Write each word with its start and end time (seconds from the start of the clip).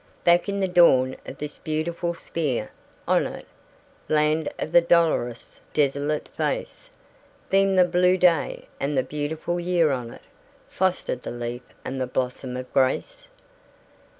Back 0.23 0.49
in 0.49 0.59
the 0.61 0.67
dawn 0.67 1.15
of 1.27 1.37
this 1.37 1.59
beautiful 1.59 2.15
sphere, 2.15 2.71
on 3.07 3.27
it 3.27 3.45
Land 4.09 4.49
of 4.57 4.71
the 4.71 4.81
dolorous, 4.81 5.59
desolate 5.75 6.27
face 6.29 6.89
Beamed 7.51 7.77
the 7.77 7.85
blue 7.85 8.17
day; 8.17 8.67
and 8.79 8.97
the 8.97 9.03
beautiful 9.03 9.59
year 9.59 9.91
on 9.91 10.09
it 10.09 10.23
Fostered 10.67 11.21
the 11.21 11.29
leaf 11.29 11.61
and 11.85 12.01
the 12.01 12.07
blossom 12.07 12.57
of 12.57 12.73
grace. 12.73 13.27